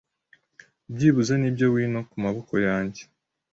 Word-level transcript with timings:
byibuze 0.93 1.33
nibyo 1.37 1.65
wino 1.73 1.99
ku 2.09 2.15
maboko 2.23 2.53
yanjye 2.67 3.01